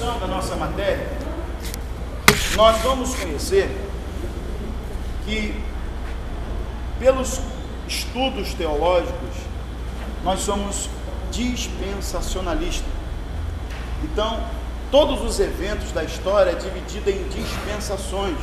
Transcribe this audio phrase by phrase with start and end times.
[0.00, 1.06] introdução da nossa matéria,
[2.56, 3.70] nós vamos conhecer
[5.26, 5.54] que,
[6.98, 7.40] pelos
[7.86, 9.36] estudos teológicos,
[10.24, 10.88] nós somos
[11.30, 12.88] dispensacionalistas.
[14.02, 14.42] Então,
[14.90, 18.38] todos os eventos da história é dividido em dispensações.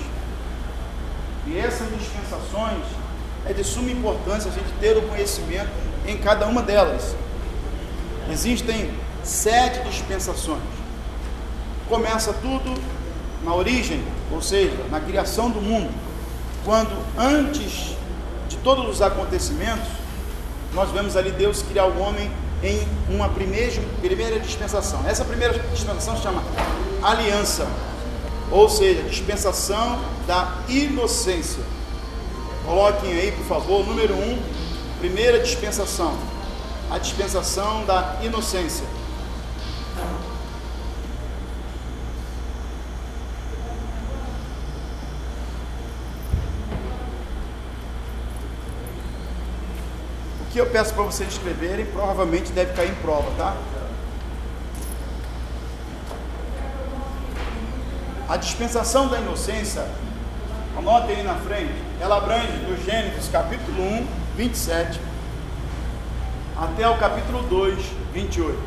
[1.48, 2.84] E essas dispensações
[3.48, 5.72] é de suma importância a gente ter o conhecimento
[6.06, 7.16] em cada uma delas.
[8.30, 8.92] Existem
[9.24, 10.77] sete dispensações.
[11.90, 12.74] Começa tudo
[13.44, 15.90] na origem, ou seja, na criação do mundo,
[16.66, 17.96] quando antes
[18.50, 19.88] de todos os acontecimentos,
[20.74, 22.30] nós vemos ali Deus criar o homem
[22.62, 25.02] em uma primeira, primeira dispensação.
[25.08, 26.44] Essa primeira dispensação se chama
[27.02, 27.68] aliança,
[28.52, 31.64] ou seja, dispensação da inocência.
[32.66, 34.38] Coloquem aí, por favor, número um,
[35.00, 36.14] primeira dispensação,
[36.92, 38.86] a dispensação da inocência.
[50.52, 53.56] Que eu peço para vocês escreverem, provavelmente deve cair em prova, tá?
[58.30, 59.88] A dispensação da inocência,
[60.78, 65.00] anotem aí na frente, ela abrange do Gênesis capítulo 1, 27,
[66.58, 67.78] até o capítulo 2,
[68.14, 68.60] 28.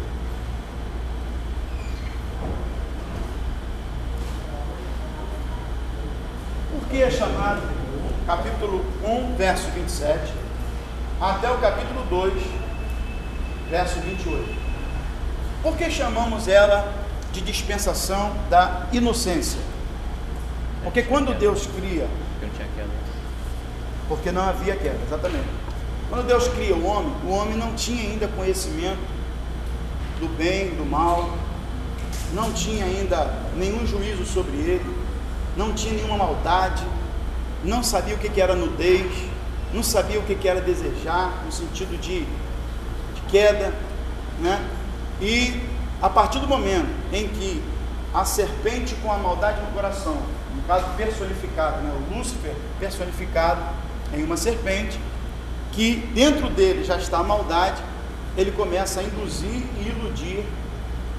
[6.72, 7.62] Por que é chamado
[8.26, 10.39] capítulo 1, verso 27,
[11.20, 12.32] até o capítulo 2,
[13.70, 14.60] verso 28?
[15.62, 17.00] Por que chamamos ela
[17.32, 19.60] de dispensação da inocência.
[20.82, 22.08] Porque quando Deus cria.
[24.08, 25.48] Porque não havia queda, exatamente.
[26.08, 28.98] Quando Deus cria o homem, o homem não tinha ainda conhecimento
[30.18, 31.30] do bem, do mal,
[32.34, 34.96] não tinha ainda nenhum juízo sobre ele,
[35.56, 36.82] não tinha nenhuma maldade,
[37.62, 39.06] não sabia o que era nudez,
[39.72, 43.72] não sabia o que era desejar, no sentido de, de queda,
[44.40, 44.60] né?
[45.20, 45.60] E
[46.02, 47.62] a partir do momento em que
[48.12, 50.16] a serpente com a maldade no coração,
[50.54, 53.60] no caso personificado, né, o Lúcifer personificado
[54.12, 54.98] em uma serpente,
[55.72, 57.80] que dentro dele já está a maldade,
[58.36, 60.44] ele começa a induzir e iludir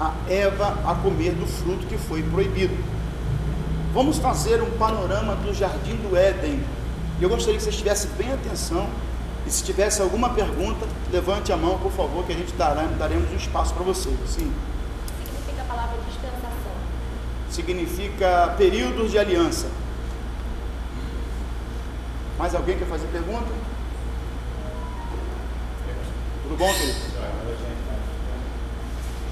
[0.00, 2.76] a Eva a comer do fruto que foi proibido.
[3.94, 6.62] Vamos fazer um panorama do jardim do Éden.
[7.20, 8.88] Eu gostaria que vocês tivessem bem atenção
[9.46, 13.30] e se tivesse alguma pergunta, levante a mão, por favor, que a gente dará, daremos
[13.30, 14.16] um espaço para vocês.
[14.26, 14.52] Sim
[17.52, 19.68] significa períodos de aliança.
[22.38, 23.46] Mais alguém quer fazer pergunta?
[26.42, 26.98] Tudo bom, querido?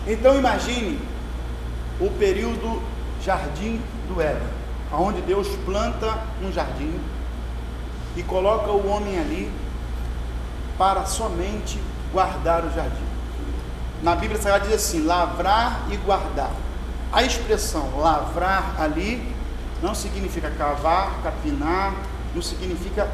[0.06, 1.00] Então imagine
[1.98, 2.82] o período
[3.24, 4.48] jardim do Éden,
[4.92, 7.00] onde Deus planta um jardim
[8.16, 9.52] e coloca o homem ali
[10.76, 11.80] para somente
[12.12, 13.10] guardar o jardim.
[14.02, 16.50] Na Bíblia Sagrada diz assim: lavrar e guardar.
[17.12, 19.34] A expressão lavrar ali
[19.82, 21.94] não significa cavar, capinar,
[22.34, 23.10] não significa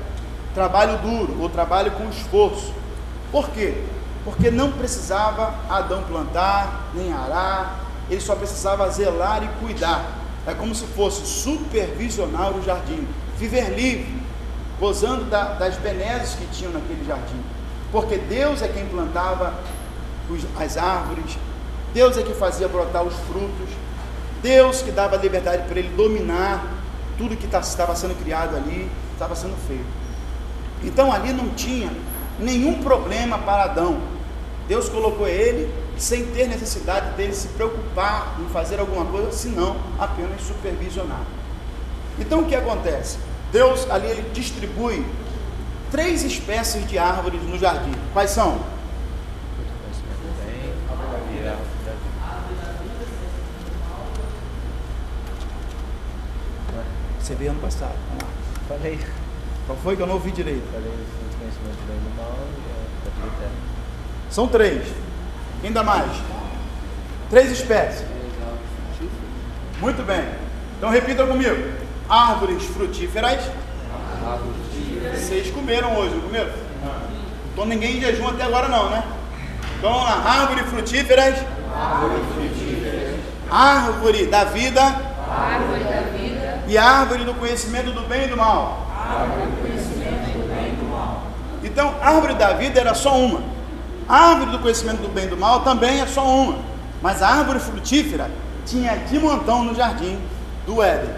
[0.54, 2.72] trabalho duro ou trabalho com esforço.
[3.30, 3.84] Por quê?
[4.24, 10.04] Porque não precisava Adão plantar, nem arar, ele só precisava zelar e cuidar.
[10.46, 14.25] É como se fosse supervisionar o jardim, viver livre,
[14.78, 17.40] gozando da, das benesses que tinham naquele jardim.
[17.90, 19.54] Porque Deus é quem plantava
[20.28, 21.38] os, as árvores,
[21.94, 23.68] Deus é que fazia brotar os frutos,
[24.42, 26.64] Deus que dava liberdade para ele dominar
[27.16, 29.86] tudo que tá, estava sendo criado ali, estava sendo feito.
[30.84, 31.90] Então ali não tinha
[32.38, 33.98] nenhum problema para Adão.
[34.68, 40.42] Deus colocou ele sem ter necessidade dele se preocupar em fazer alguma coisa, senão apenas
[40.42, 41.22] supervisionar.
[42.18, 43.18] Então o que acontece?
[43.52, 45.06] Deus ali ele distribui
[45.90, 47.92] três espécies de árvores no jardim.
[48.12, 48.60] Quais são?
[57.20, 57.94] Você veio ano passado.
[58.08, 58.28] Vamos lá.
[58.68, 59.00] Falei.
[59.66, 60.62] Qual foi que eu não ouvi direito?
[60.70, 60.92] Falei
[61.46, 63.56] conhecimento do bem do mal e a vida eterna.
[64.30, 64.86] São três.
[65.72, 66.10] Dá mais?
[67.28, 68.06] Três espécies.
[69.80, 70.24] Muito bem.
[70.78, 71.85] Então repita comigo.
[72.08, 73.40] Árvores frutíferas.
[75.14, 76.50] Vocês comeram hoje, não comeram?
[77.52, 79.02] Então ninguém em jejum até agora não, né?
[79.78, 80.22] Então vamos lá.
[80.24, 81.34] Árvores frutíferas.
[81.74, 83.14] Árvore frutífera,
[83.50, 84.82] Árvore da vida.
[84.82, 88.86] árvore da vida, E árvore do conhecimento do bem e do mal.
[88.96, 91.22] árvore do conhecimento do bem e do mal.
[91.62, 93.42] Então, árvore da vida era só uma.
[94.08, 96.58] Árvore do conhecimento do bem e do mal também é só uma.
[97.02, 98.30] Mas a árvore frutífera
[98.64, 100.18] tinha de montão no jardim
[100.66, 101.10] do Éden.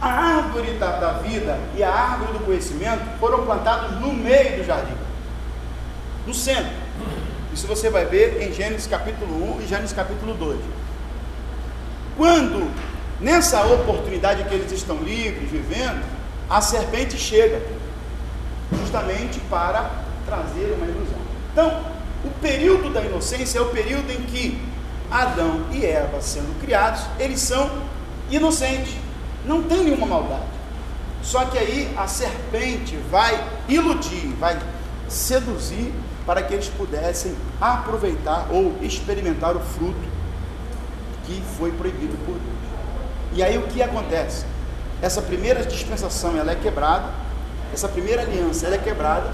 [0.00, 4.64] A árvore da, da vida e a árvore do conhecimento foram plantados no meio do
[4.64, 4.94] jardim,
[6.26, 6.72] no centro.
[7.52, 10.60] Isso você vai ver em Gênesis capítulo 1 e Gênesis capítulo 2.
[12.16, 12.70] Quando,
[13.18, 16.04] nessa oportunidade que eles estão livres, vivendo,
[16.48, 17.62] a serpente chega,
[18.78, 19.90] justamente para
[20.26, 21.18] trazer uma ilusão.
[21.52, 21.84] Então,
[22.24, 24.60] o período da inocência é o período em que
[25.10, 27.70] Adão e Eva, sendo criados, eles são
[28.30, 28.94] inocentes,
[29.46, 30.42] não tem nenhuma maldade.
[31.22, 34.58] Só que aí a serpente vai iludir, vai
[35.08, 35.92] seduzir
[36.24, 40.16] para que eles pudessem aproveitar ou experimentar o fruto
[41.24, 42.56] que foi proibido por Deus.
[43.32, 44.44] E aí o que acontece?
[45.00, 47.10] Essa primeira dispensação ela é quebrada,
[47.72, 49.32] essa primeira aliança ela é quebrada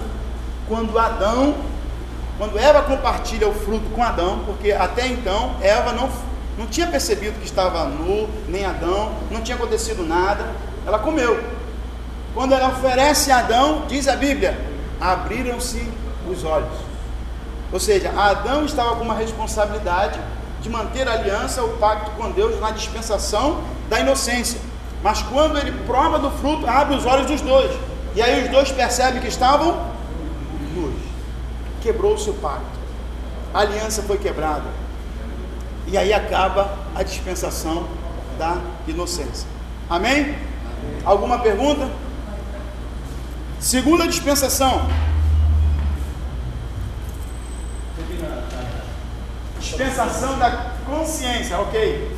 [0.68, 1.54] quando Adão,
[2.38, 6.10] quando Eva compartilha o fruto com Adão, porque até então Eva não,
[6.58, 10.46] não tinha percebido que estava nu, nem Adão, não tinha acontecido nada,
[10.86, 11.42] ela comeu.
[12.34, 14.58] Quando ela oferece a Adão, diz a Bíblia,
[15.00, 15.86] abriram-se
[16.30, 16.72] os olhos.
[17.72, 20.18] Ou seja, Adão estava com uma responsabilidade
[20.60, 24.60] de manter a aliança, o pacto com Deus na dispensação da inocência.
[25.02, 27.70] Mas quando ele prova do fruto, abre os olhos dos dois.
[28.14, 29.90] E aí os dois percebem que estavam
[30.74, 30.94] nus.
[31.80, 32.62] Quebrou-se o pacto.
[33.52, 34.81] A aliança foi quebrada.
[35.92, 37.86] E aí acaba a dispensação
[38.38, 38.56] da
[38.88, 39.46] inocência.
[39.90, 40.22] Amém?
[40.22, 40.36] Amém.
[41.04, 41.86] Alguma pergunta?
[43.60, 44.88] Segunda dispensação.
[49.60, 52.16] Dispensação da consciência, ok?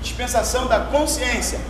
[0.00, 1.60] Dispensação da consciência.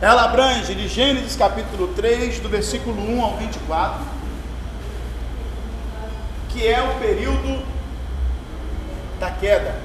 [0.00, 4.17] Ela abrange de Gênesis capítulo 3, do versículo 1 ao 24,
[6.48, 7.62] que é o período
[9.20, 9.80] da queda.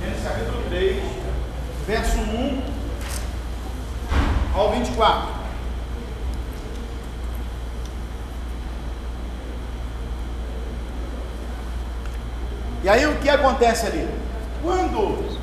[0.00, 1.02] Gênesis capítulo 3,
[1.86, 2.62] verso 1
[4.54, 5.40] ao 24.
[12.82, 14.08] E aí o que acontece ali?
[14.62, 15.38] Quando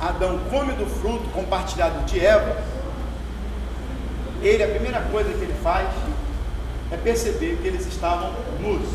[0.00, 2.73] Adão come do fruto compartilhado de Eva,
[4.46, 5.88] ele, a primeira coisa que ele faz
[6.90, 8.86] é perceber que eles estavam nus.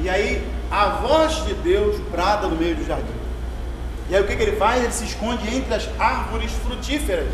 [0.00, 3.14] E aí a voz de Deus brada no meio do jardim.
[4.08, 4.82] E aí o que, que ele faz?
[4.82, 7.28] Ele se esconde entre as árvores frutíferas.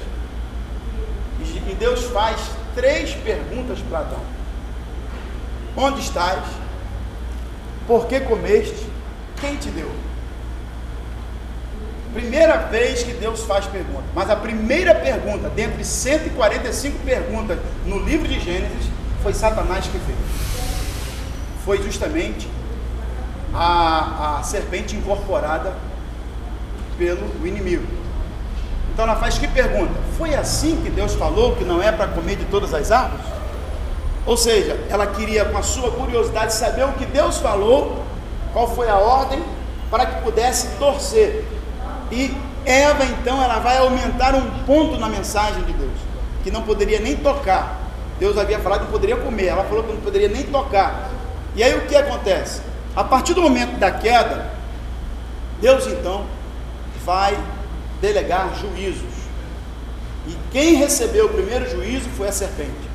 [1.69, 2.41] E Deus faz
[2.75, 4.20] três perguntas para Adão:
[5.76, 6.44] Onde estás?
[7.87, 8.87] Por que comeste?
[9.41, 9.91] Quem te deu?
[12.12, 14.05] Primeira vez que Deus faz pergunta.
[14.14, 18.91] Mas a primeira pergunta, dentre 145 perguntas no livro de Gênesis,
[19.23, 20.19] foi Satanás que fez.
[21.64, 22.49] Foi justamente
[23.55, 25.75] a, a serpente incorporada
[26.99, 27.87] pelo inimigo.
[28.93, 29.94] Então ela faz que pergunta?
[30.19, 33.25] Foi assim que Deus falou que não é para comer de todas as árvores?
[34.26, 38.05] Ou seja, ela queria, com a sua curiosidade, saber o que Deus falou,
[38.53, 39.43] qual foi a ordem,
[39.91, 41.44] para que pudesse torcer.
[42.12, 42.32] E
[42.64, 45.99] Eva, então, ela vai aumentar um ponto na mensagem de Deus,
[46.44, 47.81] que não poderia nem tocar.
[48.20, 51.11] Deus havia falado que não poderia comer, ela falou que não poderia nem tocar.
[51.57, 52.61] E aí o que acontece?
[52.95, 54.52] A partir do momento da queda,
[55.61, 56.25] Deus então
[57.04, 57.37] vai
[58.00, 59.11] delegar juízos.
[60.28, 62.92] E quem recebeu o primeiro juízo foi a serpente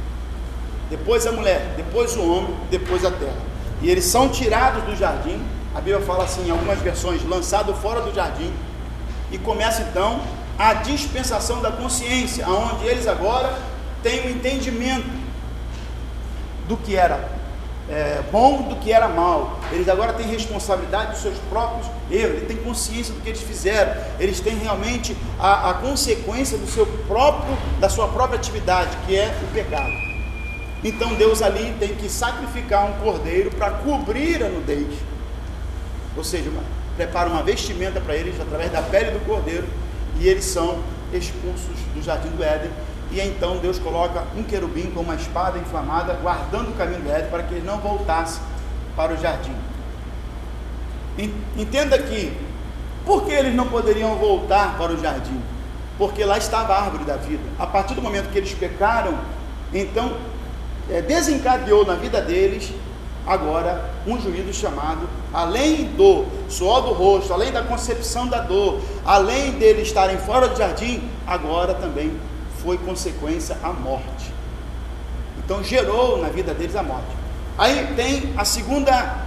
[0.90, 3.36] depois a mulher, depois o homem, depois a terra.
[3.82, 5.42] E eles são tirados do jardim.
[5.76, 8.52] A Bíblia fala assim, em algumas versões, lançado fora do jardim.
[9.32, 10.22] E começa então
[10.58, 13.58] a dispensação da consciência, onde eles agora
[14.02, 15.10] têm o um entendimento
[16.68, 17.38] do que era
[17.90, 19.60] é, bom do que era mal.
[19.72, 23.94] Eles agora têm responsabilidade dos seus próprios erros, eles têm consciência do que eles fizeram,
[24.20, 29.34] eles têm realmente a, a consequência do seu próprio, da sua própria atividade, que é
[29.44, 30.08] o pecado.
[30.84, 34.88] Então Deus ali tem que sacrificar um cordeiro para cobrir a nudez.
[36.16, 36.64] Ou seja, uma,
[36.98, 39.68] prepara uma vestimenta para eles através da pele do cordeiro
[40.20, 40.80] e eles são
[41.14, 42.72] expulsos do jardim do Éden.
[43.12, 47.30] E então Deus coloca um querubim com uma espada inflamada, guardando o caminho do Éden
[47.30, 48.42] para que ele não voltasse
[48.96, 49.56] para o jardim.
[51.56, 52.36] Entenda que,
[53.06, 55.42] por que eles não poderiam voltar para o jardim?
[55.98, 57.42] Porque lá estava a árvore da vida.
[57.58, 59.18] A partir do momento que eles pecaram,
[59.74, 60.18] então
[60.90, 62.72] é, desencadeou na vida deles
[63.28, 69.52] agora um juízo chamado, além do suor do rosto, além da concepção da dor, além
[69.52, 72.12] deles estarem fora do jardim, agora também
[72.64, 74.32] foi consequência a morte.
[75.44, 77.08] Então gerou na vida deles a morte.
[77.58, 79.18] Aí tem a segunda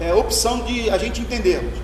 [0.00, 1.74] é, opção de a gente entendermos.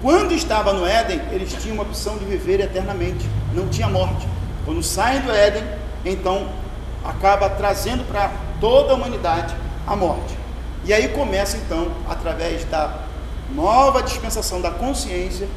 [0.00, 4.28] Quando estava no Éden, eles tinham uma opção de viver eternamente, não tinha morte.
[4.64, 5.62] Quando saem do Éden,
[6.04, 6.46] então
[7.04, 8.30] acaba trazendo para
[8.60, 9.54] toda a humanidade
[9.86, 10.43] a morte.
[10.84, 13.04] E aí começa então, através da
[13.54, 15.48] nova dispensação da consciência,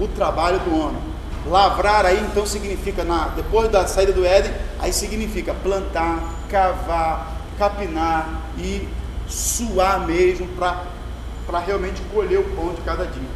[0.00, 1.02] o trabalho do homem.
[1.46, 8.42] Lavrar aí então significa, na, depois da saída do Éden, aí significa plantar, cavar, capinar
[8.58, 8.88] e
[9.28, 13.28] suar mesmo para realmente colher o pão de cada dia.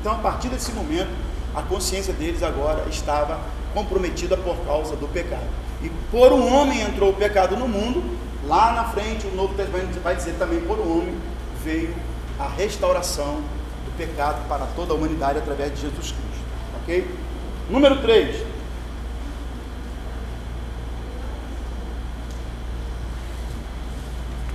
[0.00, 1.10] Então, a partir desse momento,
[1.54, 3.38] a consciência deles agora estava
[3.74, 5.46] comprometida por causa do pecado.
[5.82, 8.02] E por um homem entrou o pecado no mundo,
[8.48, 11.20] lá na frente o Novo Testamento vai dizer também por um homem
[11.62, 11.94] veio
[12.38, 13.42] a restauração
[13.84, 16.44] do pecado para toda a humanidade através de Jesus Cristo.
[16.82, 17.16] Ok?
[17.68, 18.46] Número 3.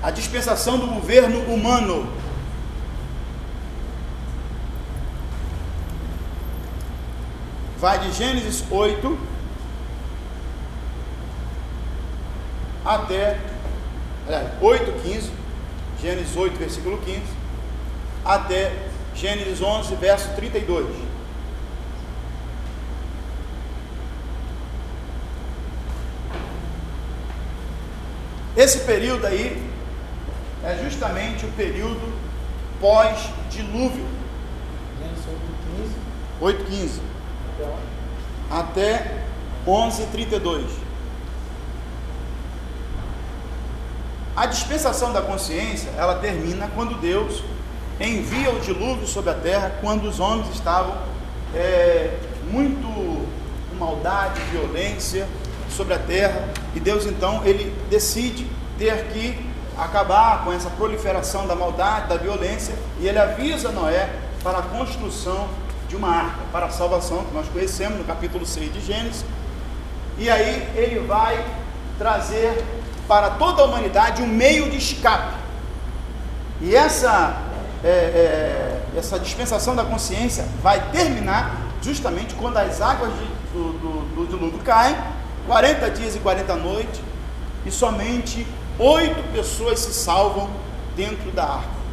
[0.02, 2.12] A dispensação do governo humano.
[7.78, 9.18] Vai de Gênesis 8
[12.86, 13.53] até
[14.62, 15.32] 8, 15,
[16.02, 17.22] Gênesis 8, versículo 15,
[18.24, 18.72] até
[19.16, 20.88] Gênesis 11, verso 32.
[28.56, 29.70] Esse período aí
[30.64, 32.14] é justamente o período
[32.80, 34.06] pós-dilúvio.
[35.00, 35.26] Gênesis
[36.40, 37.14] 8, 8, 15
[38.54, 39.24] até
[39.66, 40.83] 11, 32.
[44.36, 47.44] A dispensação da consciência, ela termina quando Deus
[48.00, 50.96] envia o dilúvio sobre a terra, quando os homens estavam
[51.54, 52.18] é,
[52.50, 53.28] muito
[53.78, 55.28] maldade, violência
[55.70, 58.48] sobre a terra, e Deus então ele decide
[58.80, 64.10] ter que acabar com essa proliferação da maldade, da violência, e ele avisa Noé
[64.44, 65.48] para a construção
[65.88, 69.24] de uma arca, para a salvação, que nós conhecemos no capítulo 6 de Gênesis,
[70.18, 71.46] e aí ele vai
[72.00, 72.64] trazer
[73.08, 75.36] para toda a humanidade um meio de escape.
[76.62, 77.38] E essa,
[77.84, 84.16] é, é, essa dispensação da consciência vai terminar justamente quando as águas de, do, do,
[84.16, 84.96] do dilúvio caem,
[85.46, 87.02] 40 dias e 40 noites,
[87.66, 88.48] e somente
[88.80, 90.50] oito pessoas se salvam
[90.96, 91.84] dentro da arca.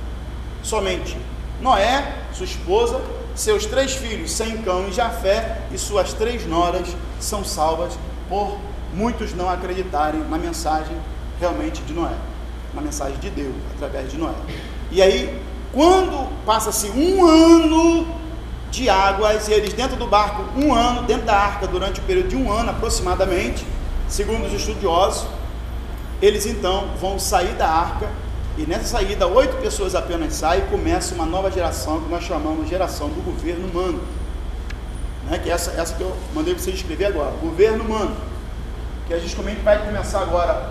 [0.62, 1.16] Somente
[1.60, 3.00] Noé, sua esposa,
[3.34, 6.88] seus três filhos, Sem, Cão e Jafé, e suas três noras
[7.18, 7.98] são salvas
[8.28, 8.58] por
[8.94, 10.96] muitos não acreditarem na mensagem
[11.38, 12.14] realmente de Noé,
[12.74, 14.34] na mensagem de Deus, através de Noé.
[14.90, 15.40] E aí,
[15.72, 18.06] quando passa-se um ano
[18.70, 22.28] de águas, e eles dentro do barco, um ano, dentro da arca, durante o período
[22.28, 23.66] de um ano aproximadamente,
[24.08, 25.26] segundo os estudiosos,
[26.20, 28.08] eles então vão sair da arca,
[28.58, 32.68] e nessa saída, oito pessoas apenas saem e começa uma nova geração que nós chamamos
[32.68, 34.00] geração do governo humano.
[35.28, 35.38] Né?
[35.38, 38.29] Que é essa, essa que eu mandei você escrever agora, governo humano
[39.10, 40.70] que a gente vai começar agora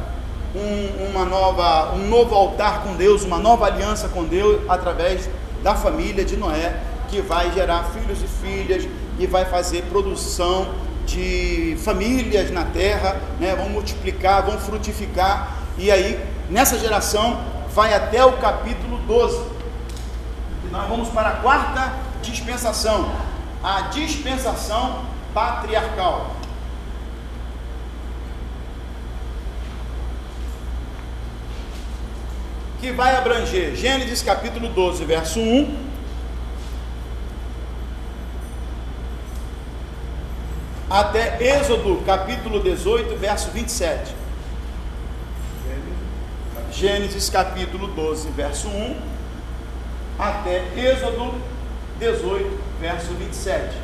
[0.56, 5.30] um, uma nova, um novo altar com Deus, uma nova aliança com Deus através
[5.62, 6.74] da família de Noé,
[7.10, 8.88] que vai gerar filhos e filhas
[9.20, 10.70] e vai fazer produção
[11.06, 13.54] de famílias na terra, né?
[13.58, 16.18] vão multiplicar, vão frutificar, e aí
[16.50, 17.42] nessa geração
[17.76, 19.38] vai até o capítulo 12.
[20.64, 21.92] E nós vamos para a quarta
[22.22, 23.12] dispensação,
[23.62, 25.04] a dispensação
[25.34, 26.39] patriarcal.
[32.80, 35.90] Que vai abranger Gênesis capítulo 12, verso 1.
[40.90, 44.16] Até Êxodo capítulo 18, verso 27.
[46.72, 48.96] Gênesis capítulo 12, verso 1.
[50.18, 51.36] Até Êxodo
[52.00, 53.78] 18, verso 27.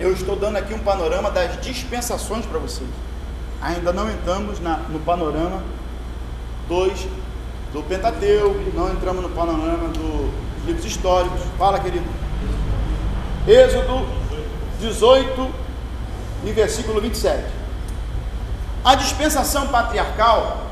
[0.00, 2.90] Eu estou dando aqui um panorama das dispensações para vocês.
[3.60, 5.62] Ainda não entramos na, no panorama
[6.68, 7.08] 2
[7.72, 10.30] do Pentateuco, não entramos no panorama dos
[10.66, 11.40] livros históricos.
[11.58, 12.06] Fala, querido.
[13.46, 14.06] Êxodo
[14.80, 15.50] 18
[16.44, 17.44] e versículo 27.
[18.84, 20.66] A dispensação patriarcal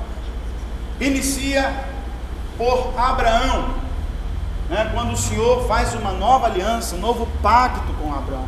[1.01, 1.85] inicia
[2.57, 3.75] por Abraão,
[4.71, 8.47] né, quando o Senhor faz uma nova aliança, um novo pacto com Abraão.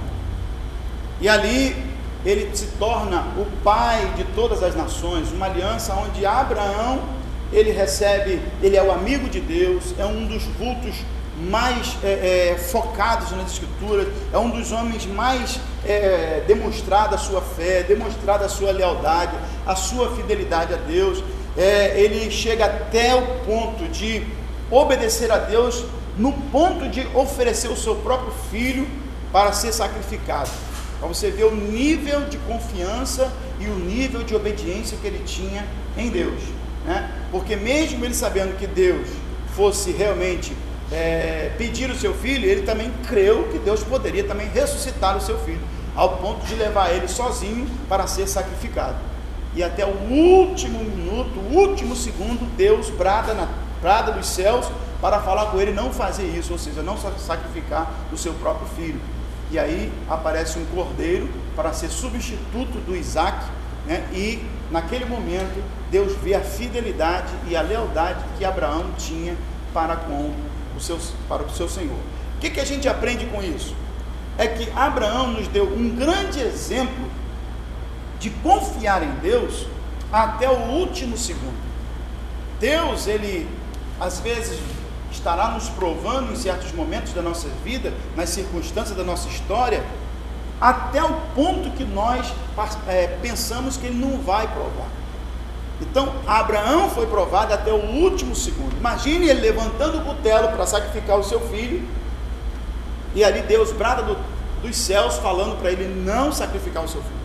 [1.20, 1.88] E ali
[2.24, 7.00] ele se torna o pai de todas as nações, uma aliança onde Abraão
[7.52, 10.94] ele recebe, ele é o amigo de Deus, é um dos vultos
[11.38, 17.40] mais é, é, focados nas Escrituras, é um dos homens mais é, demonstrada a sua
[17.40, 19.36] fé, demonstrada a sua lealdade,
[19.66, 21.22] a sua fidelidade a Deus.
[21.56, 24.26] É, ele chega até o ponto de
[24.70, 25.84] obedecer a Deus,
[26.16, 28.86] no ponto de oferecer o seu próprio filho
[29.32, 30.50] para ser sacrificado.
[30.98, 35.64] Para você ver o nível de confiança e o nível de obediência que ele tinha
[35.96, 36.57] em Deus.
[36.88, 37.07] Né?
[37.30, 39.07] Porque mesmo ele sabendo que Deus
[39.54, 40.57] fosse realmente
[40.90, 45.38] é, pedir o seu filho, ele também creu que Deus poderia também ressuscitar o seu
[45.40, 45.61] filho,
[45.95, 48.97] ao ponto de levar ele sozinho para ser sacrificado.
[49.54, 53.49] E até o último minuto, o último segundo, Deus brada, na,
[53.83, 54.66] brada dos céus
[54.99, 59.00] para falar com ele não fazer isso, ou seja, não sacrificar o seu próprio filho.
[59.50, 63.45] E aí aparece um cordeiro para ser substituto do Isaac,
[63.87, 64.07] né?
[64.11, 69.37] e naquele momento Deus vê a fidelidade e a lealdade que Abraão tinha
[69.73, 70.33] para com
[70.76, 71.97] o seu, para o seu Senhor.
[72.37, 73.75] O que, que a gente aprende com isso?
[74.37, 77.09] É que Abraão nos deu um grande exemplo
[78.21, 79.66] de confiar em Deus
[80.12, 81.57] até o último segundo.
[82.61, 83.49] Deus, ele
[84.00, 84.59] às vezes
[85.11, 89.85] estará nos provando em certos momentos da nossa vida, nas circunstâncias da nossa história,
[90.61, 92.33] até o ponto que nós
[92.87, 94.88] é, pensamos que ele não vai provar.
[95.80, 98.76] Então, Abraão foi provado até o último segundo.
[98.76, 101.87] Imagine ele levantando o cutelo para sacrificar o seu filho,
[103.14, 104.16] e ali Deus brada do,
[104.61, 107.18] dos céus falando para ele não sacrificar o seu filho.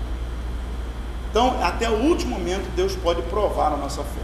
[1.29, 4.21] Então, até o último momento, Deus pode provar a nossa fé.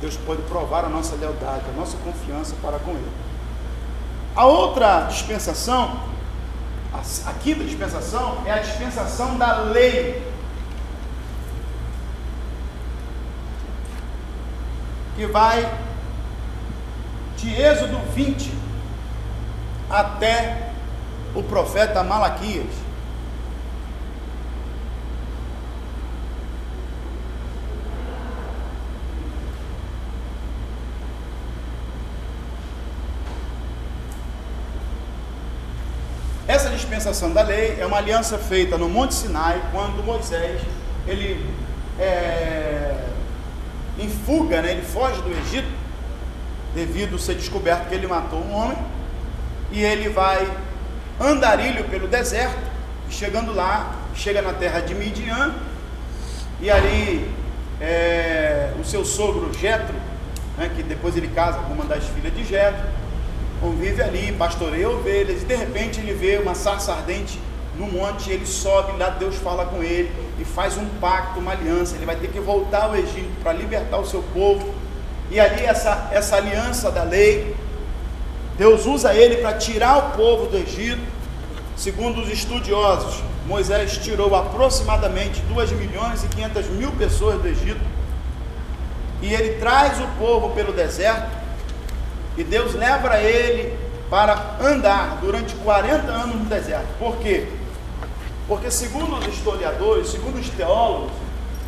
[0.00, 3.12] Deus pode provar a nossa lealdade, a nossa confiança para com Ele.
[4.34, 6.00] A outra dispensação,
[6.92, 10.31] a quinta dispensação, é a dispensação da lei.
[15.16, 15.70] Que vai
[17.36, 18.52] de Êxodo 20
[19.90, 20.70] até
[21.34, 22.82] o profeta Malaquias.
[36.46, 40.60] Essa dispensação da lei é uma aliança feita no Monte Sinai, quando Moisés
[41.06, 41.48] ele
[41.98, 42.91] é,
[43.98, 44.72] em fuga, né?
[44.72, 45.68] ele foge do Egito,
[46.74, 48.78] devido ser descoberto que ele matou um homem,
[49.70, 50.50] e ele vai
[51.20, 52.58] andarilho pelo deserto,
[53.10, 55.54] chegando lá, chega na terra de Midian,
[56.60, 57.30] e ali
[57.80, 59.94] é, o seu sogro Jetro,
[60.56, 62.82] né, que depois ele casa com uma das filhas de Jetro,
[63.60, 67.38] convive ali, pastoreia ovelhas, e de repente ele vê uma sarça ardente
[67.78, 70.10] no monte, ele sobe, lá Deus fala com ele
[70.42, 71.94] e faz um pacto, uma aliança.
[71.94, 74.74] Ele vai ter que voltar ao Egito para libertar o seu povo.
[75.30, 77.54] E ali essa, essa aliança da lei,
[78.58, 81.00] Deus usa ele para tirar o povo do Egito.
[81.76, 87.80] Segundo os estudiosos, Moisés tirou aproximadamente 2 milhões e 500 mil pessoas do Egito.
[89.22, 91.30] E ele traz o povo pelo deserto.
[92.36, 93.78] E Deus leva ele
[94.10, 96.88] para andar durante 40 anos no deserto.
[96.98, 97.46] Por quê?
[98.48, 101.12] Porque, segundo os historiadores, segundo os teólogos,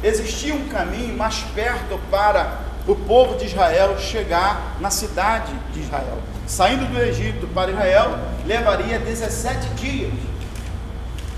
[0.03, 6.19] existia um caminho mais perto para o povo de Israel chegar na cidade de Israel.
[6.47, 10.13] Saindo do Egito para Israel, levaria 17 dias.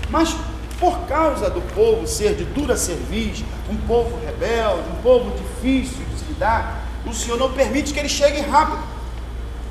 [0.09, 0.35] Mas,
[0.79, 6.19] por causa do povo ser de dura cerviz, um povo rebelde, um povo difícil de
[6.19, 8.83] se lidar, o Senhor não permite que ele chegue rápido.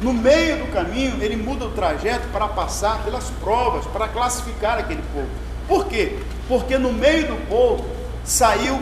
[0.00, 5.02] No meio do caminho, ele muda o trajeto para passar pelas provas, para classificar aquele
[5.12, 5.28] povo.
[5.68, 6.18] Por quê?
[6.48, 7.84] Porque no meio do povo
[8.24, 8.80] saiu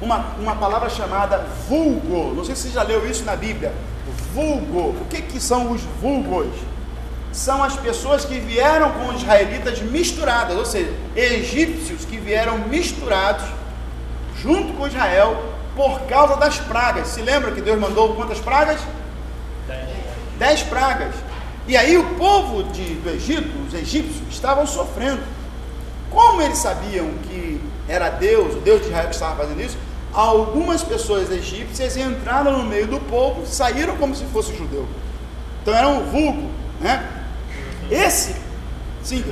[0.00, 2.34] uma, uma palavra chamada vulgo.
[2.34, 3.72] Não sei se você já leu isso na Bíblia.
[4.34, 4.90] Vulgo.
[5.00, 6.52] O que, que são os vulgos?
[7.32, 13.44] São as pessoas que vieram com os israelitas misturadas, ou seja, egípcios que vieram misturados
[14.40, 15.42] junto com Israel
[15.74, 17.08] por causa das pragas.
[17.08, 18.80] Se lembra que Deus mandou quantas pragas?
[19.66, 19.88] Dez,
[20.38, 21.14] Dez pragas.
[21.68, 25.20] E aí o povo de, do Egito, os egípcios, estavam sofrendo.
[26.10, 29.76] Como eles sabiam que era Deus, o Deus de Israel que estava fazendo isso,
[30.12, 34.86] algumas pessoas egípcias entraram no meio do povo, saíram como se fosse judeu.
[35.62, 37.08] Então era um vulgo, né?
[37.90, 38.34] Esse,
[39.02, 39.24] sim.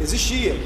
[0.00, 0.56] Existia.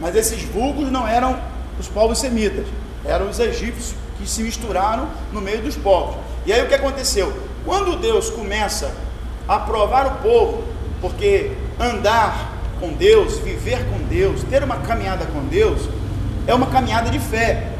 [0.00, 1.40] Mas esses vulgos não eram
[1.80, 2.66] os povos semitas
[3.04, 6.16] eram os egípcios que se misturaram no meio dos povos.
[6.46, 7.32] E aí o que aconteceu?
[7.64, 8.94] Quando Deus começa
[9.48, 10.64] a provar o povo,
[11.00, 15.88] porque andar com Deus, viver com Deus, ter uma caminhada com Deus,
[16.46, 17.70] é uma caminhada de fé.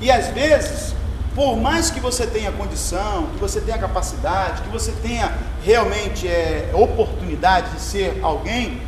[0.00, 0.94] E às vezes,
[1.34, 5.32] por mais que você tenha condição, que você tenha capacidade, que você tenha
[5.64, 8.82] realmente é, oportunidade de ser alguém,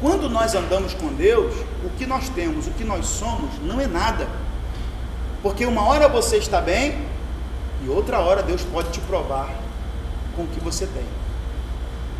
[0.00, 3.86] quando nós andamos com Deus, o que nós temos, o que nós somos, não é
[3.86, 4.28] nada.
[5.42, 6.98] Porque uma hora você está bem
[7.84, 9.52] e outra hora Deus pode te provar
[10.36, 11.04] com o que você tem.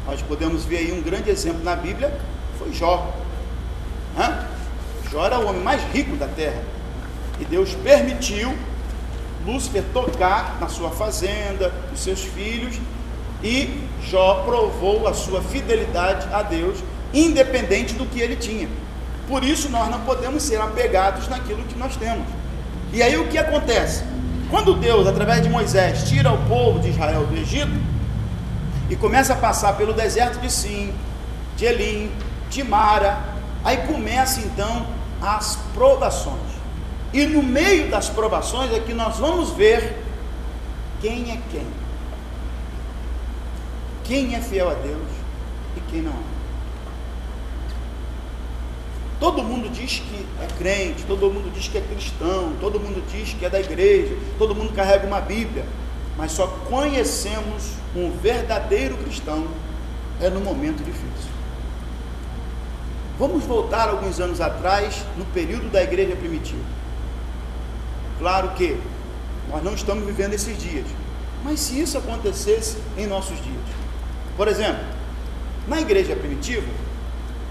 [0.06, 2.18] Nós podemos ver aí um grande exemplo na Bíblia,
[2.58, 3.14] foi Jó.
[4.18, 4.46] Hã?
[5.10, 6.62] Jó era o homem mais rico da terra.
[7.38, 8.52] E Deus permitiu
[9.46, 12.76] Lúcifer tocar na sua fazenda, nos seus filhos,
[13.42, 16.78] e Jó provou a sua fidelidade a Deus
[17.12, 18.68] independente do que ele tinha.
[19.28, 22.26] Por isso nós não podemos ser apegados naquilo que nós temos.
[22.92, 24.04] E aí o que acontece?
[24.50, 27.72] Quando Deus, através de Moisés, tira o povo de Israel do Egito
[28.90, 30.92] e começa a passar pelo deserto de Sim,
[31.56, 32.10] de Elim,
[32.50, 33.18] de Mara,
[33.64, 34.86] aí começa então
[35.22, 36.52] as provações.
[37.12, 39.96] E no meio das provações é que nós vamos ver
[41.00, 41.66] quem é quem.
[44.04, 45.08] Quem é fiel a Deus
[45.76, 46.31] e quem não é.
[49.22, 53.32] Todo mundo diz que é crente, todo mundo diz que é cristão, todo mundo diz
[53.32, 55.64] que é da igreja, todo mundo carrega uma Bíblia,
[56.18, 59.46] mas só conhecemos um verdadeiro cristão
[60.20, 61.30] é no momento difícil.
[63.16, 66.64] Vamos voltar alguns anos atrás, no período da igreja primitiva.
[68.18, 68.76] Claro que
[69.48, 70.86] nós não estamos vivendo esses dias,
[71.44, 73.62] mas se isso acontecesse em nossos dias,
[74.36, 74.82] por exemplo,
[75.68, 76.66] na igreja primitiva,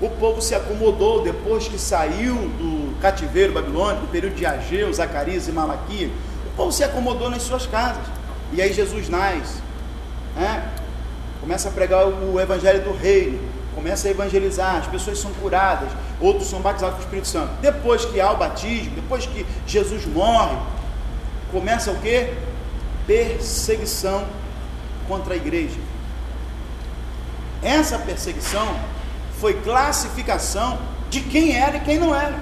[0.02, 5.48] o povo se acomodou depois que saiu do cativeiro babilônico, do período de Ageu, Zacarias
[5.48, 6.12] e Malaquias.
[6.48, 8.04] O povo se acomodou nas suas casas.
[8.52, 9.62] E aí Jesus nasce,
[10.36, 10.72] né?
[11.40, 13.40] começa a pregar o evangelho do reino,
[13.74, 17.52] começa a evangelizar, as pessoas são curadas, outros são batizados com o Espírito Santo.
[17.62, 20.58] Depois que há o batismo, depois que Jesus morre,
[21.52, 22.34] começa o que?
[23.08, 24.26] Perseguição
[25.08, 25.80] contra a igreja.
[27.64, 28.76] Essa perseguição
[29.42, 30.78] foi classificação
[31.10, 32.40] de quem era e quem não era.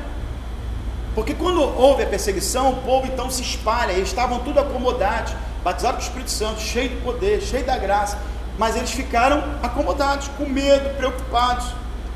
[1.16, 5.34] Porque quando houve a perseguição, o povo então se espalha, eles estavam tudo acomodados,
[5.64, 8.20] batizados com o Espírito Santo, cheio de poder, cheio da graça,
[8.58, 11.68] mas eles ficaram acomodados, com medo, preocupados,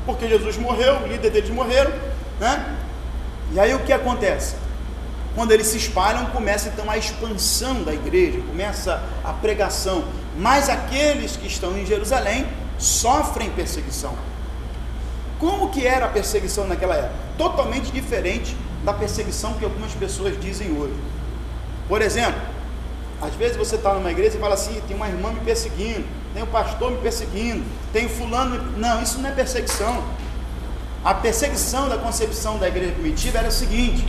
[0.04, 1.92] porque Jesus morreu, o líder deles morreram,
[2.38, 2.76] né?
[3.52, 4.54] E aí o que acontece?
[5.34, 10.04] Quando eles se espalham, começa então a expansão da igreja, começa a pregação,
[10.38, 12.46] mas aqueles que estão em Jerusalém
[12.78, 14.14] sofrem perseguição.
[15.44, 17.14] Como que era a perseguição naquela época?
[17.36, 20.94] Totalmente diferente da perseguição que algumas pessoas dizem hoje.
[21.86, 22.40] Por exemplo,
[23.20, 26.02] às vezes você está numa igreja e fala assim: tem uma irmã me perseguindo,
[26.32, 28.72] tem um pastor me perseguindo, tem fulano.
[28.78, 30.02] Não, isso não é perseguição.
[31.04, 34.02] A perseguição da concepção da igreja primitiva era o seguinte: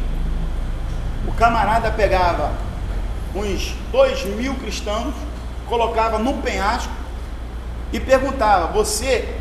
[1.27, 2.53] o camarada pegava
[3.35, 5.13] uns dois mil cristãos,
[5.67, 6.93] colocava num penhasco
[7.91, 9.34] e perguntava: Você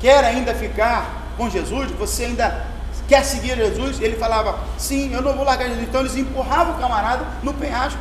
[0.00, 1.90] quer ainda ficar com Jesus?
[1.92, 2.66] Você ainda
[3.06, 4.00] quer seguir Jesus?
[4.00, 5.88] Ele falava, sim, eu não vou largar Jesus.
[5.88, 7.98] Então eles empurravam o camarada no penhasco.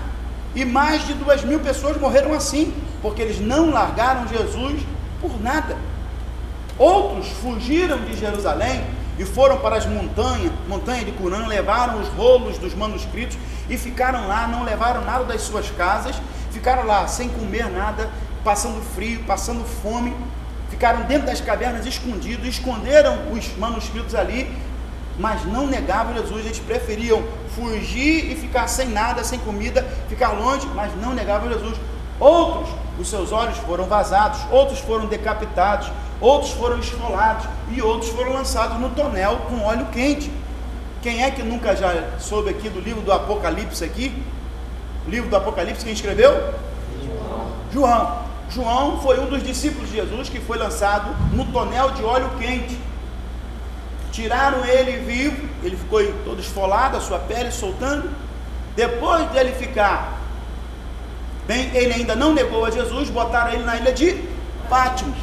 [0.55, 4.81] E mais de duas mil pessoas morreram assim, porque eles não largaram Jesus
[5.21, 5.77] por nada.
[6.77, 8.83] Outros fugiram de Jerusalém
[9.17, 13.38] e foram para as montanhas, montanha de Curã, levaram os rolos dos manuscritos
[13.69, 16.15] e ficaram lá, não levaram nada das suas casas,
[16.51, 18.10] ficaram lá sem comer nada,
[18.43, 20.15] passando frio, passando fome,
[20.77, 24.47] ficaram dentro das cavernas escondidos, esconderam os manuscritos ali,
[25.17, 27.23] mas não negavam Jesus, eles preferiam
[27.55, 31.75] fugir e ficar sem nada, sem comida, ficar longe, mas não negavam Jesus.
[32.19, 38.33] Outros, os seus olhos foram vazados, outros foram decapitados, outros foram esfolados e outros foram
[38.33, 40.31] lançados no tonel com óleo quente.
[41.01, 44.23] Quem é que nunca já soube aqui do livro do Apocalipse aqui?
[45.07, 46.53] O livro do Apocalipse quem escreveu?
[47.03, 47.47] João.
[47.73, 48.27] João.
[48.49, 52.77] João foi um dos discípulos de Jesus que foi lançado no tonel de óleo quente.
[54.12, 58.10] Tiraram ele vivo, ele ficou todo esfolado, a sua pele soltando.
[58.75, 60.17] Depois dele ficar
[61.45, 64.23] bem, ele ainda não negou a Jesus, botaram ele na ilha de
[64.69, 65.17] Pátimos.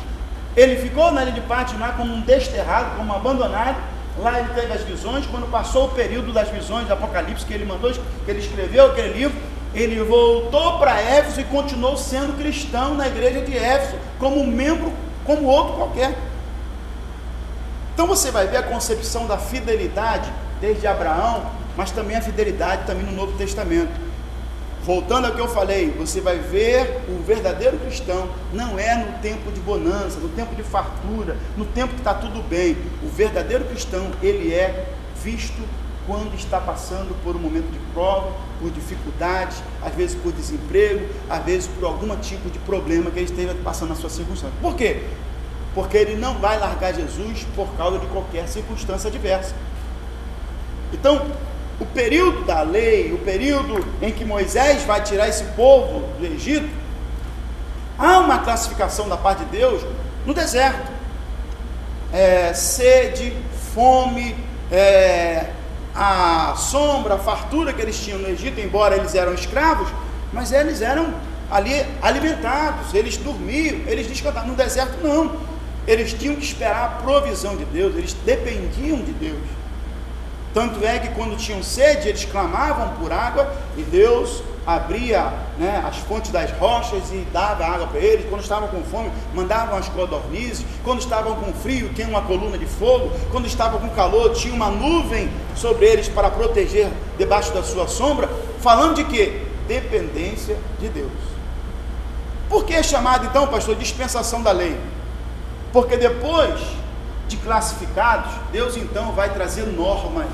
[0.57, 3.77] Ele ficou na ilha de Pátimos lá como um desterrado, como um abandonado.
[4.19, 5.27] Lá ele teve as visões.
[5.27, 9.13] Quando passou o período das visões do Apocalipse que ele mandou, que ele escreveu aquele
[9.13, 9.37] livro,
[9.75, 14.93] ele voltou para Éfeso e continuou sendo cristão na igreja de Éfeso, como membro,
[15.25, 16.15] como outro qualquer.
[17.93, 21.45] Então você vai ver a concepção da fidelidade desde Abraão,
[21.77, 23.93] mas também a fidelidade também no Novo Testamento.
[24.85, 29.51] voltando ao que eu falei, você vai ver o verdadeiro cristão não é no tempo
[29.51, 32.77] de bonança, no tempo de fartura, no tempo que está tudo bem.
[33.03, 34.87] O verdadeiro cristão, ele é
[35.23, 35.63] visto
[36.07, 41.43] quando está passando por um momento de prova, por dificuldades, às vezes por desemprego, às
[41.45, 44.55] vezes por algum tipo de problema que ele esteja passando na sua circunstância.
[44.61, 45.03] Por quê?
[45.75, 49.55] Porque ele não vai largar Jesus por causa de qualquer circunstância adversa.
[50.93, 51.27] Então,
[51.81, 56.69] o período da lei, o período em que Moisés vai tirar esse povo do Egito,
[57.99, 59.83] há uma classificação da parte de Deus
[60.25, 60.93] no deserto.
[62.13, 63.37] É, sede,
[63.75, 64.37] fome,
[64.71, 65.51] é,
[65.95, 69.89] a sombra, a fartura que eles tinham no Egito, embora eles eram escravos,
[70.33, 71.15] mas eles eram
[71.51, 74.49] ali alimentados, eles dormiam, eles descansavam.
[74.49, 75.37] No deserto, não.
[75.87, 79.43] Eles tinham que esperar a provisão de Deus, eles dependiam de Deus.
[80.53, 85.99] Tanto é que quando tinham sede, eles clamavam por água e Deus abria né, as
[85.99, 88.27] fontes das rochas e dava água para eles.
[88.29, 90.65] Quando estavam com fome, mandavam as codornizes.
[90.83, 93.13] Quando estavam com frio, tinha uma coluna de fogo.
[93.31, 98.29] Quando estavam com calor, tinha uma nuvem sobre eles para proteger debaixo da sua sombra.
[98.61, 99.43] Falando de quê?
[99.69, 101.13] Dependência de Deus.
[102.49, 104.79] Por que é chamado então, pastor, dispensação da lei?
[105.73, 106.61] Porque depois
[107.27, 110.29] de classificados, Deus então vai trazer normas,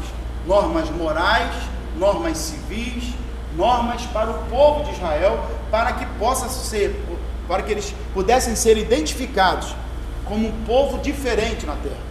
[0.46, 1.50] normas morais,
[1.96, 3.14] normas civis,
[3.56, 7.04] normas para o povo de Israel, para que possa ser,
[7.48, 9.74] para que eles pudessem ser identificados
[10.24, 12.10] como um povo diferente na terra.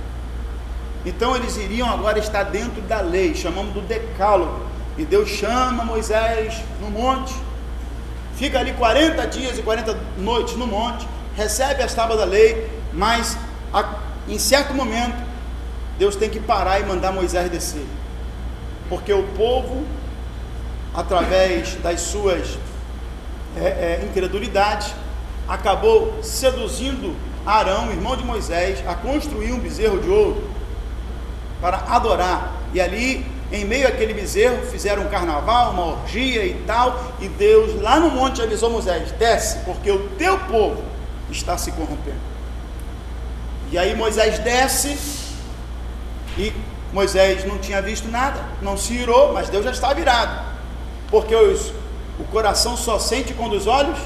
[1.06, 4.68] Então eles iriam agora estar dentro da lei, chamamos do decálogo.
[4.98, 7.34] E Deus chama Moisés no monte,
[8.36, 13.38] fica ali 40 dias e 40 noites no monte, recebe as tábuas da lei, mas
[13.74, 15.18] a em certo momento,
[15.98, 17.86] Deus tem que parar e mandar Moisés descer,
[18.88, 19.84] porque o povo,
[20.94, 22.58] através das suas
[23.58, 24.94] é, é, incredulidades,
[25.48, 30.44] acabou seduzindo Arão, irmão de Moisés, a construir um bezerro de ouro
[31.62, 32.54] para adorar.
[32.74, 37.14] E ali, em meio àquele bezerro, fizeram um carnaval, uma orgia e tal.
[37.20, 40.84] E Deus, lá no monte, avisou Moisés: desce, porque o teu povo
[41.32, 42.30] está se corrompendo.
[43.72, 44.98] E aí Moisés desce
[46.38, 46.54] e
[46.92, 50.49] Moisés não tinha visto nada, não se irou, mas Deus já está virado.
[51.10, 51.72] Porque os,
[52.20, 53.98] o coração só sente quando os olhos.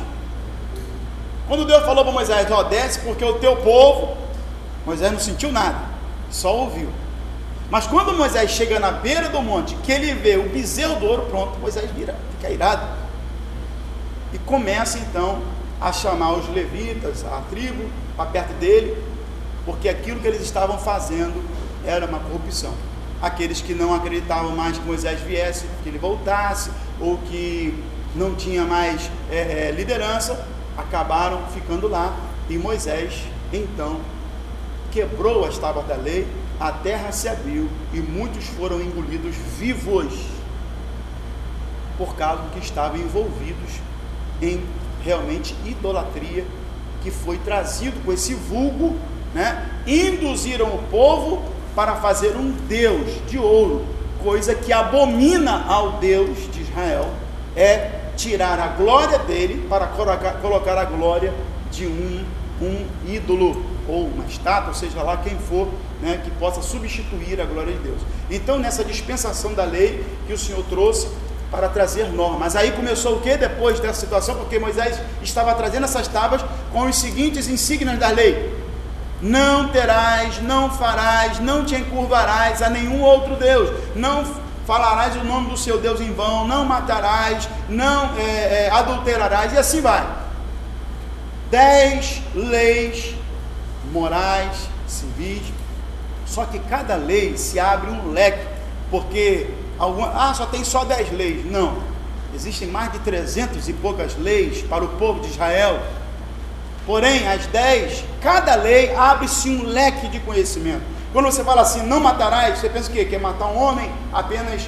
[1.48, 4.16] Quando Deus falou para Moisés, ó, desce porque o teu povo,
[4.86, 5.78] Moisés não sentiu nada,
[6.32, 6.90] só ouviu.
[7.70, 11.24] Mas quando Moisés chega na beira do monte, que ele vê o bezerro do ouro,
[11.24, 12.86] pronto, Moisés vira, fica irado.
[14.32, 15.42] E começa então
[15.82, 18.96] a chamar os levitas, a tribo, para perto dele,
[19.66, 21.44] porque aquilo que eles estavam fazendo
[21.86, 22.74] era uma corrupção.
[23.22, 27.74] Aqueles que não acreditavam mais que Moisés viesse, que ele voltasse, ou que
[28.16, 30.46] não tinha mais é, é, liderança,
[30.78, 32.16] acabaram ficando lá.
[32.50, 34.00] E Moisés, então,
[34.92, 36.28] quebrou as tábuas da lei,
[36.60, 40.14] a terra se abriu e muitos foram engolidos vivos,
[41.98, 43.80] por causa que estavam envolvidos
[44.42, 44.64] em
[45.04, 46.46] realmente idolatria
[47.04, 48.96] que foi trazido com esse vulgo
[49.34, 51.44] né, induziram o povo
[51.76, 53.86] para fazer um Deus de ouro,
[54.22, 57.14] coisa que abomina ao Deus de Israel,
[57.56, 61.34] é tirar a glória dele para colocar, a glória
[61.72, 62.26] de um,
[62.62, 65.68] um ídolo ou uma estátua, seja lá quem for,
[66.02, 68.02] né, que possa substituir a glória de Deus.
[68.30, 71.08] Então, nessa dispensação da lei que o Senhor trouxe
[71.52, 72.56] para trazer normas.
[72.56, 74.36] Aí começou o que depois dessa situação?
[74.36, 78.52] Porque Moisés estava trazendo essas tábuas com os seguintes insígnias da lei:
[79.22, 84.26] não terás, não farás, não te encurvarás a nenhum outro Deus, não
[84.66, 89.58] falarás o nome do seu Deus em vão, não matarás, não é, é, adulterarás, e
[89.58, 90.08] assim vai.
[91.50, 93.16] Dez leis
[93.92, 95.44] morais, civis,
[96.26, 98.48] só que cada lei se abre um leque,
[98.90, 99.48] porque
[99.78, 101.46] alguma, ah, só tem só dez leis.
[101.46, 101.78] Não,
[102.34, 105.80] existem mais de trezentas e poucas leis para o povo de Israel
[106.86, 110.84] Porém, as dez, cada lei abre-se um leque de conhecimento.
[111.14, 113.06] Quando você fala assim, não matarás, você pensa o quê?
[113.06, 114.68] Quer matar um homem apenas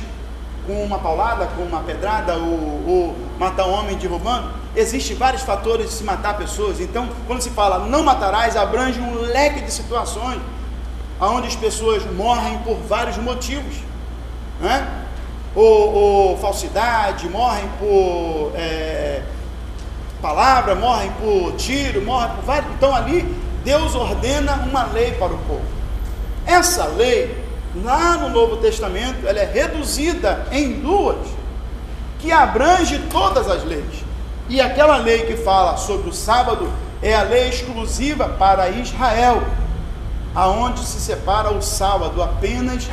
[0.67, 4.51] com uma paulada, com uma pedrada, ou, ou matar um homem derrubando?
[4.75, 6.79] Existem vários fatores de se matar pessoas.
[6.79, 10.39] Então, quando se fala não matarás, abrange um leque de situações
[11.19, 13.77] onde as pessoas morrem por vários motivos.
[14.59, 14.87] Né?
[15.55, 18.51] Ou, ou falsidade, morrem por.
[18.53, 19.23] É,
[20.21, 22.71] palavra, morrem por tiro, morrem por vários.
[22.75, 23.21] Então ali
[23.63, 25.74] Deus ordena uma lei para o povo.
[26.45, 27.43] Essa lei,
[27.83, 31.17] lá no Novo Testamento, ela é reduzida em duas.
[32.25, 34.03] que abrange todas as leis.
[34.49, 36.67] E aquela lei que fala sobre o sábado
[37.01, 39.43] é a lei exclusiva para Israel,
[40.33, 42.87] aonde se separa o sábado apenas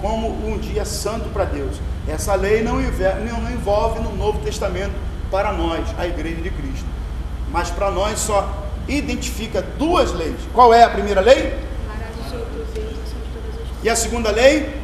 [0.00, 1.76] como um dia santo para Deus.
[2.08, 4.94] Essa lei não envolve no Novo Testamento
[5.30, 6.86] para nós, a Igreja de Cristo.
[7.50, 8.48] Mas para nós só
[8.88, 10.36] identifica duas leis.
[10.54, 11.58] Qual é a primeira lei?
[13.82, 14.80] E a segunda lei?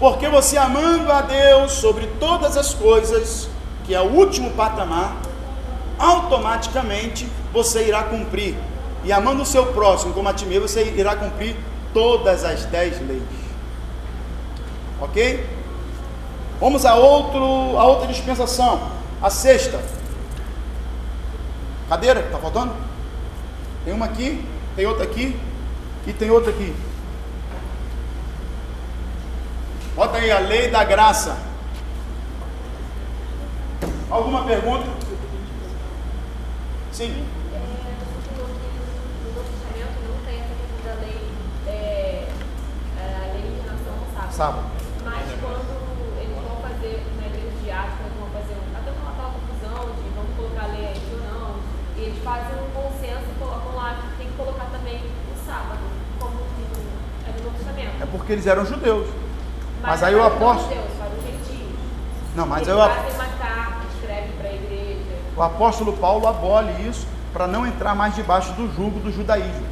[0.00, 3.48] Porque você amando a Deus sobre todas as coisas,
[3.84, 5.16] que é o último patamar,
[5.96, 8.56] automaticamente você irá cumprir.
[9.04, 11.56] E amando o seu próximo como a ti mesmo, você irá cumprir
[11.92, 13.22] todas as dez leis.
[15.00, 15.46] Ok?
[16.60, 18.90] Vamos a, outro, a outra dispensação,
[19.22, 19.80] a sexta.
[21.88, 22.72] Cadeira, está faltando?
[23.84, 25.38] Tem uma aqui, tem outra aqui
[26.06, 26.74] e tem outra aqui.
[29.94, 31.38] Bota aí a lei da graça.
[34.10, 34.88] Alguma pergunta?
[36.90, 37.24] Sim.
[44.32, 44.64] Sábado.
[45.04, 49.94] Mas quando eles vão fazer na igreja de Atos, quando vão fazer até uma confusão
[49.94, 51.54] de vamos colocar a lei aí ou não,
[51.96, 55.78] e eles fazem um consenso e colocam lá que tem que colocar também o sábado,
[56.18, 56.40] como
[57.28, 58.02] é no Novo Testamento.
[58.02, 59.23] É porque eles eram judeus.
[59.84, 60.74] Mas, mas aí o apóstolo.
[60.74, 60.94] Deus.
[62.34, 62.78] Não, mas eles eu.
[62.78, 65.18] fazem uma carta, escreve para a igreja.
[65.36, 69.66] O apóstolo Paulo abole isso para não entrar mais debaixo do jugo do judaísmo.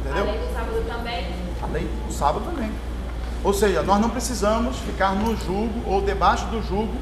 [0.00, 0.22] Entendeu?
[0.22, 1.26] A lei do sábado também.
[1.62, 2.70] A lei do sábado também.
[3.42, 6.94] Ou seja, nós não precisamos ficar no jugo ou debaixo do jugo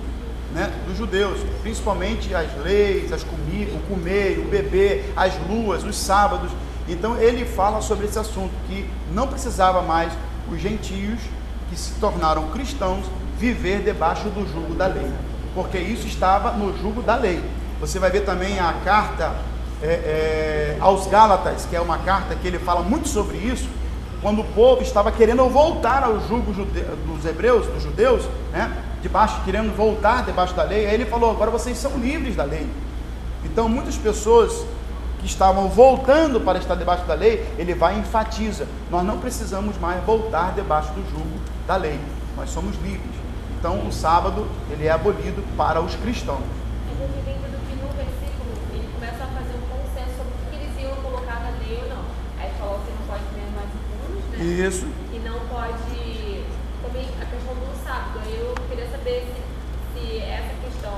[0.54, 5.96] né, dos judeus, principalmente as leis, as comi o comer, o beber, as luas, os
[5.96, 6.50] sábados.
[6.88, 10.12] Então ele fala sobre esse assunto que não precisava mais
[10.50, 11.20] os gentios
[11.72, 13.06] que se tornaram cristãos
[13.38, 15.10] viver debaixo do jugo da lei,
[15.54, 17.42] porque isso estava no jugo da lei.
[17.80, 19.34] Você vai ver também a carta
[19.82, 23.68] é, é, aos Gálatas, que é uma carta que ele fala muito sobre isso
[24.20, 28.70] quando o povo estava querendo voltar ao jugo dos hebreus, dos judeus, né?
[29.00, 32.68] Debaixo, querendo voltar debaixo da lei, aí ele falou: agora vocês são livres da lei.
[33.44, 34.64] Então, muitas pessoas
[35.22, 39.78] que estavam voltando para estar debaixo da lei, ele vai e enfatiza: nós não precisamos
[39.78, 41.98] mais voltar debaixo do jugo da lei,
[42.36, 43.22] nós somos livres.
[43.58, 46.42] Então, o sábado ele é abolido para os cristãos.
[54.42, 54.88] Isso.
[55.12, 56.42] E não pode.
[56.82, 58.18] Também a questão do sábado.
[58.24, 59.24] Aí eu queria saber
[59.94, 60.94] se, se essa questão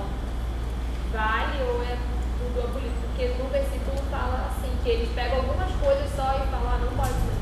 [1.13, 1.99] vale ou é
[2.39, 3.04] tudo abolido.
[3.14, 6.92] Porque no versículo fala assim, que eles pegam algumas coisas só e falam, ah, não
[6.96, 7.35] pode comer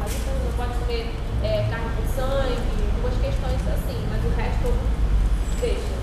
[0.44, 2.58] não pode comer é, carne com sangue,
[2.94, 4.74] algumas questões assim, mas o resto
[5.62, 5.94] deixa.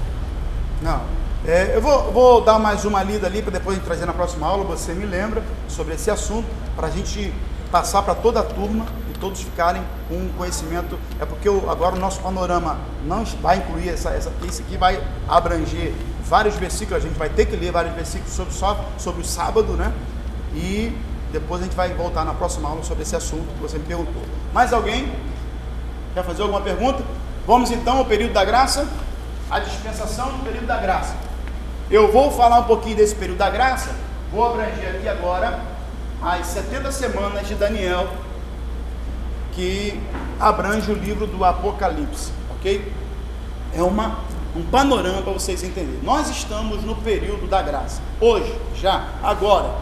[0.82, 1.01] Não.
[1.45, 4.63] É, eu vou, vou, dar mais uma lida ali para depois trazer na próxima aula.
[4.65, 7.32] Você me lembra sobre esse assunto para a gente
[7.71, 8.88] passar para toda a turma
[9.19, 10.97] todos ficarem com um conhecimento.
[11.19, 15.93] É porque agora o nosso panorama não vai incluir essa, essa esse aqui vai abranger
[16.30, 17.04] vários versículos.
[17.04, 19.92] A gente vai ter que ler vários versículos sobre só sobre o sábado, né?
[20.54, 20.96] E
[21.32, 24.22] depois a gente vai voltar na próxima aula sobre esse assunto que você me perguntou.
[24.54, 25.12] Mais alguém
[26.13, 27.04] quer fazer alguma pergunta?
[27.46, 28.88] Vamos então ao período da graça,
[29.50, 31.15] a dispensação do período da graça.
[31.89, 33.89] Eu vou falar um pouquinho desse período da graça.
[34.32, 35.60] Vou abranger aqui agora
[36.22, 38.08] as 70 semanas de Daniel
[39.54, 40.00] que
[40.39, 42.94] abrange o livro do Apocalipse, ok?
[43.76, 44.20] É uma,
[44.56, 46.00] um panorama para vocês entenderem.
[46.02, 48.02] Nós estamos no período da graça.
[48.20, 49.76] Hoje, já, agora,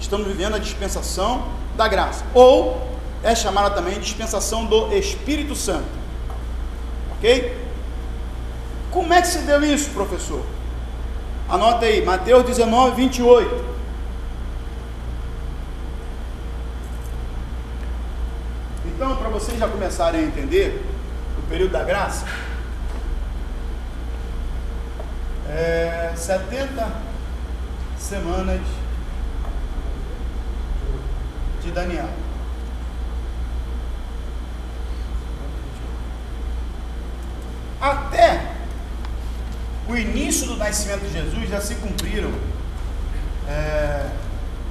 [0.00, 1.46] estamos vivendo a dispensação
[1.76, 2.24] da graça.
[2.34, 2.90] Ou
[3.22, 5.88] é chamada também dispensação do Espírito Santo.
[7.16, 7.56] Ok?
[8.90, 10.44] Como é que se deu isso, professor?
[11.48, 13.64] Anota aí, Mateus 19, 28.
[18.86, 20.84] Então, para vocês já começarem a entender
[21.38, 22.26] o período da graça,
[25.50, 26.88] é 70
[27.98, 28.60] semanas
[31.62, 32.08] de Daniel.
[37.80, 38.46] Até
[39.88, 42.32] o início do nascimento de Jesus já se cumpriram
[43.48, 44.08] é,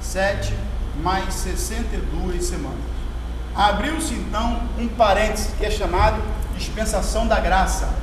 [0.00, 0.54] sete
[1.02, 2.78] mais 62 semanas.
[3.54, 6.22] Abriu-se então um parêntese que é chamado
[6.56, 7.99] dispensação da graça.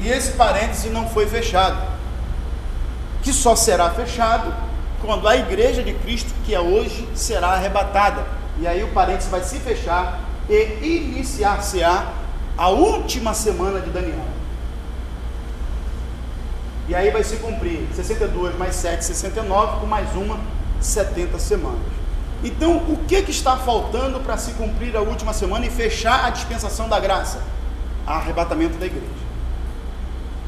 [0.00, 1.80] E esse parêntese não foi fechado,
[3.22, 4.54] que só será fechado
[5.00, 8.24] quando a igreja de Cristo, que é hoje, será arrebatada.
[8.58, 12.12] E aí o parêntese vai se fechar e iniciar-se-á
[12.56, 14.24] a última semana de Daniel.
[16.88, 20.40] E aí vai se cumprir 62 mais 7, 69, com mais uma,
[20.80, 21.80] 70 semanas.
[22.42, 26.30] Então, o que, que está faltando para se cumprir a última semana e fechar a
[26.30, 27.42] dispensação da graça?
[28.06, 29.17] Arrebatamento da igreja.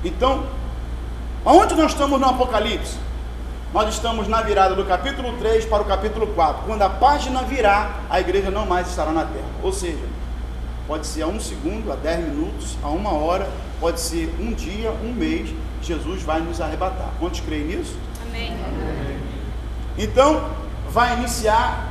[0.05, 0.47] Então,
[1.45, 2.97] aonde nós estamos no Apocalipse?
[3.73, 6.65] Nós estamos na virada do capítulo 3 para o capítulo 4.
[6.67, 9.47] Quando a página virar, a igreja não mais estará na terra.
[9.63, 10.03] Ou seja,
[10.89, 13.49] pode ser a um segundo, a dez minutos, a uma hora,
[13.79, 15.51] pode ser um dia, um mês,
[15.83, 17.11] Jesus vai nos arrebatar.
[17.21, 17.97] Quantos creem nisso?
[18.27, 18.57] Amém.
[19.97, 20.51] Então,
[20.89, 21.89] vai iniciar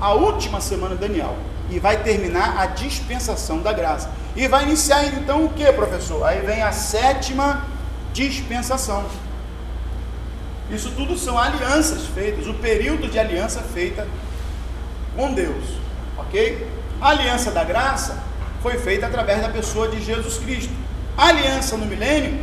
[0.00, 1.36] a última semana de Daniel
[1.70, 4.10] e vai terminar a dispensação da graça.
[4.36, 6.24] E vai iniciar então o que, professor?
[6.24, 7.64] Aí vem a sétima
[8.12, 9.04] dispensação.
[10.70, 14.06] Isso tudo são alianças feitas, o período de aliança feita
[15.14, 15.64] com Deus,
[16.16, 16.66] ok?
[17.00, 18.22] A aliança da graça
[18.62, 20.72] foi feita através da pessoa de Jesus Cristo.
[21.16, 22.40] A aliança no milênio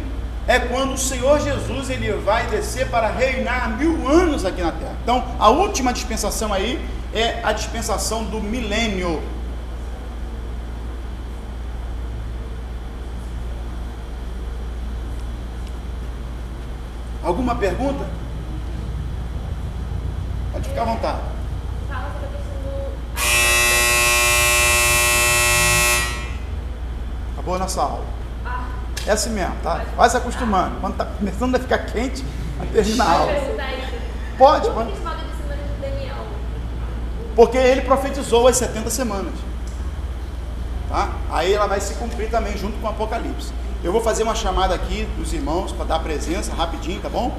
[0.47, 4.95] é quando o Senhor Jesus ele vai descer para reinar mil anos aqui na terra.
[5.03, 6.79] Então, a última dispensação aí
[7.13, 9.21] é a dispensação do milênio.
[17.23, 18.05] Alguma pergunta?
[20.51, 21.19] Pode ficar à vontade.
[21.87, 23.91] Fala sobre a questão do.
[27.33, 28.05] Acabou a nossa aula.
[28.45, 28.67] Ah,
[29.05, 29.83] É assim mesmo, tá?
[29.95, 30.79] Vai se acostumando.
[30.81, 32.23] Quando tá começando a ficar quente,
[32.57, 33.31] vai terminar a aula.
[34.37, 34.79] Pode, pode.
[34.89, 36.25] a gente fala de semana de Daniel?
[37.35, 39.33] Porque ele profetizou as 70 semanas.
[40.89, 41.13] Tá?
[41.31, 43.53] Aí ela vai se cumprir também junto com o Apocalipse.
[43.83, 47.35] Eu vou fazer uma chamada aqui dos irmãos para dar presença rapidinho, tá bom?